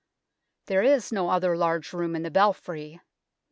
[0.65, 2.99] There is no other large room in the Belfry.